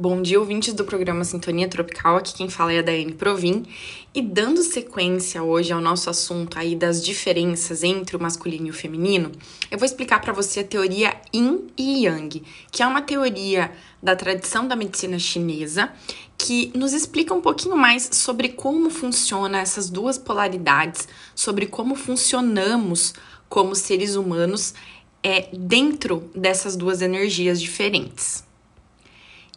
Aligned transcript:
Bom 0.00 0.22
dia, 0.22 0.38
ouvintes 0.38 0.74
do 0.74 0.84
programa 0.84 1.24
Sintonia 1.24 1.66
Tropical. 1.66 2.18
Aqui 2.18 2.32
quem 2.32 2.48
fala 2.48 2.72
é 2.72 2.78
a 2.78 2.82
Daiane 2.82 3.14
Provin. 3.14 3.64
E 4.14 4.22
dando 4.22 4.62
sequência 4.62 5.42
hoje 5.42 5.72
ao 5.72 5.80
nosso 5.80 6.08
assunto 6.08 6.56
aí 6.56 6.76
das 6.76 7.04
diferenças 7.04 7.82
entre 7.82 8.16
o 8.16 8.22
masculino 8.22 8.68
e 8.68 8.70
o 8.70 8.72
feminino, 8.72 9.32
eu 9.68 9.76
vou 9.76 9.84
explicar 9.84 10.20
para 10.20 10.32
você 10.32 10.60
a 10.60 10.64
teoria 10.64 11.16
Yin 11.34 11.66
e 11.76 12.04
Yang, 12.04 12.44
que 12.70 12.80
é 12.80 12.86
uma 12.86 13.02
teoria 13.02 13.72
da 14.00 14.14
tradição 14.14 14.68
da 14.68 14.76
medicina 14.76 15.18
chinesa 15.18 15.90
que 16.38 16.70
nos 16.76 16.92
explica 16.92 17.34
um 17.34 17.40
pouquinho 17.40 17.76
mais 17.76 18.08
sobre 18.12 18.50
como 18.50 18.90
funciona 18.90 19.58
essas 19.58 19.90
duas 19.90 20.16
polaridades, 20.16 21.08
sobre 21.34 21.66
como 21.66 21.96
funcionamos 21.96 23.14
como 23.48 23.74
seres 23.74 24.14
humanos 24.14 24.74
é, 25.24 25.48
dentro 25.52 26.30
dessas 26.36 26.76
duas 26.76 27.02
energias 27.02 27.60
diferentes. 27.60 28.46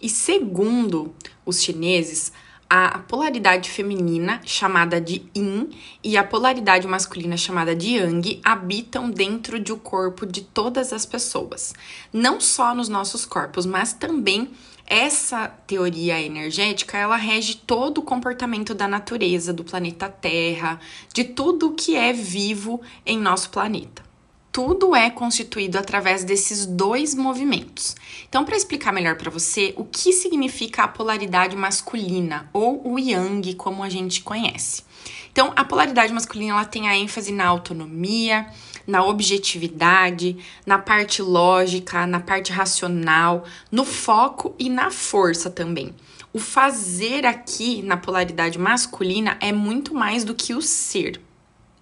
E 0.01 0.09
segundo 0.09 1.13
os 1.45 1.61
chineses, 1.61 2.31
a 2.73 2.99
polaridade 2.99 3.69
feminina, 3.69 4.39
chamada 4.45 5.01
de 5.01 5.29
Yin, 5.35 5.69
e 6.01 6.15
a 6.15 6.23
polaridade 6.23 6.87
masculina, 6.87 7.35
chamada 7.35 7.75
de 7.75 7.97
Yang, 7.97 8.39
habitam 8.43 9.11
dentro 9.11 9.59
do 9.59 9.75
corpo 9.75 10.25
de 10.25 10.41
todas 10.41 10.93
as 10.93 11.05
pessoas. 11.05 11.73
Não 12.13 12.39
só 12.39 12.73
nos 12.73 12.87
nossos 12.87 13.25
corpos, 13.25 13.65
mas 13.65 13.91
também 13.91 14.49
essa 14.87 15.49
teoria 15.67 16.21
energética, 16.21 16.97
ela 16.97 17.17
rege 17.17 17.57
todo 17.57 17.99
o 17.99 18.03
comportamento 18.03 18.73
da 18.73 18.87
natureza, 18.87 19.51
do 19.51 19.65
planeta 19.65 20.07
Terra, 20.09 20.79
de 21.13 21.25
tudo 21.25 21.73
que 21.73 21.95
é 21.95 22.13
vivo 22.13 22.81
em 23.05 23.19
nosso 23.19 23.49
planeta 23.49 24.10
tudo 24.51 24.93
é 24.93 25.09
constituído 25.09 25.77
através 25.77 26.23
desses 26.23 26.65
dois 26.65 27.15
movimentos. 27.15 27.95
Então, 28.27 28.43
para 28.43 28.57
explicar 28.57 28.91
melhor 28.91 29.15
para 29.15 29.31
você 29.31 29.73
o 29.77 29.85
que 29.85 30.11
significa 30.11 30.83
a 30.83 30.87
polaridade 30.87 31.55
masculina 31.55 32.49
ou 32.51 32.81
o 32.85 32.99
yang, 32.99 33.53
como 33.55 33.81
a 33.81 33.89
gente 33.89 34.21
conhece. 34.21 34.83
Então, 35.31 35.53
a 35.55 35.63
polaridade 35.63 36.11
masculina 36.11 36.53
ela 36.53 36.65
tem 36.65 36.89
a 36.89 36.97
ênfase 36.97 37.31
na 37.31 37.47
autonomia, 37.47 38.45
na 38.85 39.05
objetividade, 39.05 40.37
na 40.65 40.77
parte 40.77 41.21
lógica, 41.21 42.05
na 42.05 42.19
parte 42.19 42.51
racional, 42.51 43.45
no 43.71 43.85
foco 43.85 44.53
e 44.59 44.69
na 44.69 44.91
força 44.91 45.49
também. 45.49 45.95
O 46.33 46.39
fazer 46.39 47.25
aqui 47.25 47.81
na 47.81 47.95
polaridade 47.95 48.57
masculina 48.57 49.37
é 49.39 49.51
muito 49.53 49.93
mais 49.93 50.23
do 50.25 50.35
que 50.35 50.53
o 50.53 50.61
ser. 50.61 51.21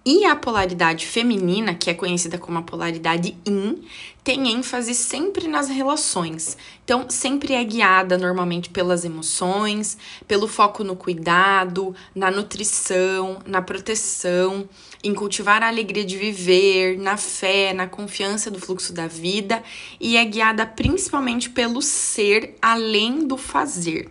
E 0.04 0.24
a 0.24 0.34
polaridade 0.34 1.06
feminina, 1.06 1.74
que 1.74 1.90
é 1.90 1.94
conhecida 1.94 2.38
como 2.38 2.56
a 2.56 2.62
polaridade 2.62 3.36
yin, 3.46 3.82
tem 4.24 4.50
ênfase 4.50 4.94
sempre 4.94 5.46
nas 5.46 5.68
relações. 5.68 6.56
Então, 6.82 7.04
sempre 7.10 7.52
é 7.52 7.62
guiada 7.62 8.16
normalmente 8.16 8.70
pelas 8.70 9.04
emoções, 9.04 9.98
pelo 10.26 10.48
foco 10.48 10.82
no 10.82 10.96
cuidado, 10.96 11.94
na 12.14 12.30
nutrição, 12.30 13.40
na 13.44 13.60
proteção, 13.60 14.66
em 15.04 15.14
cultivar 15.14 15.62
a 15.62 15.68
alegria 15.68 16.04
de 16.04 16.16
viver, 16.16 16.98
na 16.98 17.18
fé, 17.18 17.74
na 17.74 17.86
confiança 17.86 18.50
do 18.50 18.58
fluxo 18.58 18.94
da 18.94 19.06
vida 19.06 19.62
e 20.00 20.16
é 20.16 20.24
guiada 20.24 20.64
principalmente 20.64 21.50
pelo 21.50 21.82
ser 21.82 22.56
além 22.62 23.26
do 23.26 23.36
fazer. 23.36 24.10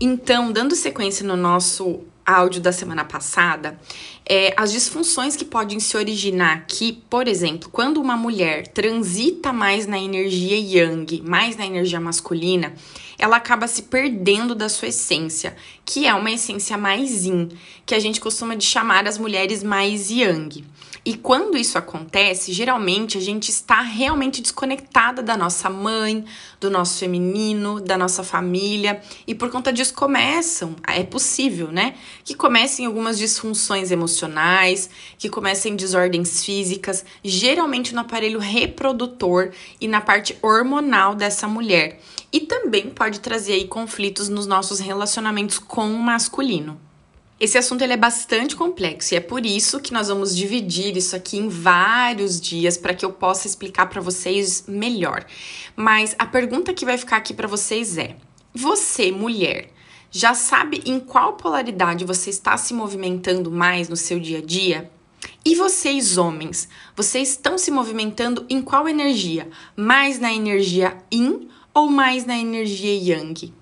Então, 0.00 0.52
dando 0.52 0.76
sequência 0.76 1.26
no 1.26 1.36
nosso 1.36 2.04
áudio 2.24 2.60
da 2.60 2.72
semana 2.72 3.04
passada, 3.04 3.78
é, 4.26 4.54
as 4.56 4.72
disfunções 4.72 5.36
que 5.36 5.44
podem 5.44 5.78
se 5.78 5.96
originar 5.96 6.56
aqui, 6.56 7.02
por 7.10 7.28
exemplo, 7.28 7.68
quando 7.70 8.00
uma 8.00 8.16
mulher 8.16 8.66
transita 8.68 9.52
mais 9.52 9.86
na 9.86 9.98
energia 9.98 10.56
yang, 10.56 11.22
mais 11.22 11.56
na 11.56 11.66
energia 11.66 12.00
masculina, 12.00 12.72
ela 13.18 13.36
acaba 13.36 13.66
se 13.66 13.82
perdendo 13.82 14.54
da 14.54 14.68
sua 14.68 14.88
essência, 14.88 15.56
que 15.84 16.06
é 16.06 16.14
uma 16.14 16.30
essência 16.30 16.76
mais 16.76 17.24
yin, 17.24 17.48
que 17.86 17.94
a 17.94 18.00
gente 18.00 18.20
costuma 18.20 18.56
de 18.56 18.64
chamar 18.64 19.06
as 19.06 19.18
mulheres 19.18 19.62
mais 19.62 20.10
yang. 20.10 20.64
E 21.06 21.14
quando 21.14 21.58
isso 21.58 21.76
acontece, 21.76 22.50
geralmente 22.50 23.18
a 23.18 23.20
gente 23.20 23.50
está 23.50 23.82
realmente 23.82 24.40
desconectada 24.40 25.22
da 25.22 25.36
nossa 25.36 25.68
mãe, 25.68 26.24
do 26.58 26.70
nosso 26.70 26.98
feminino, 26.98 27.78
da 27.78 27.98
nossa 27.98 28.24
família, 28.24 29.02
e 29.26 29.34
por 29.34 29.50
conta 29.50 29.70
disso 29.70 29.92
começam, 29.92 30.74
é 30.86 31.02
possível, 31.02 31.70
né? 31.70 31.94
Que 32.22 32.34
comecem 32.34 32.86
algumas 32.86 33.18
disfunções 33.18 33.90
emocionais, 33.90 34.90
que 35.18 35.28
comecem 35.28 35.74
desordens 35.74 36.44
físicas, 36.44 37.04
geralmente 37.24 37.94
no 37.94 38.00
aparelho 38.00 38.38
reprodutor 38.38 39.52
e 39.80 39.88
na 39.88 40.00
parte 40.00 40.36
hormonal 40.42 41.14
dessa 41.14 41.48
mulher. 41.48 42.00
E 42.32 42.40
também 42.40 42.90
pode 42.90 43.20
trazer 43.20 43.54
aí 43.54 43.66
conflitos 43.66 44.28
nos 44.28 44.46
nossos 44.46 44.78
relacionamentos 44.78 45.58
com 45.58 45.90
o 45.90 45.98
masculino. 45.98 46.80
Esse 47.38 47.58
assunto 47.58 47.82
ele 47.82 47.92
é 47.92 47.96
bastante 47.96 48.54
complexo 48.54 49.12
e 49.12 49.16
é 49.16 49.20
por 49.20 49.44
isso 49.44 49.80
que 49.80 49.92
nós 49.92 50.08
vamos 50.08 50.36
dividir 50.36 50.96
isso 50.96 51.16
aqui 51.16 51.36
em 51.36 51.48
vários 51.48 52.40
dias 52.40 52.78
para 52.78 52.94
que 52.94 53.04
eu 53.04 53.12
possa 53.12 53.48
explicar 53.48 53.86
para 53.86 54.00
vocês 54.00 54.64
melhor. 54.68 55.26
Mas 55.74 56.14
a 56.18 56.26
pergunta 56.26 56.72
que 56.72 56.84
vai 56.84 56.96
ficar 56.96 57.16
aqui 57.16 57.34
para 57.34 57.48
vocês 57.48 57.98
é: 57.98 58.16
você, 58.54 59.10
mulher, 59.10 59.73
já 60.14 60.32
sabe 60.32 60.80
em 60.86 61.00
qual 61.00 61.32
polaridade 61.32 62.04
você 62.04 62.30
está 62.30 62.56
se 62.56 62.72
movimentando 62.72 63.50
mais 63.50 63.88
no 63.88 63.96
seu 63.96 64.20
dia 64.20 64.38
a 64.38 64.40
dia? 64.40 64.88
E 65.44 65.56
vocês, 65.56 66.16
homens, 66.16 66.68
vocês 66.94 67.30
estão 67.30 67.58
se 67.58 67.68
movimentando 67.72 68.46
em 68.48 68.62
qual 68.62 68.88
energia? 68.88 69.48
Mais 69.74 70.20
na 70.20 70.32
energia 70.32 70.96
Yin 71.12 71.48
ou 71.74 71.90
mais 71.90 72.24
na 72.24 72.38
energia 72.38 72.94
Yang? 72.94 73.52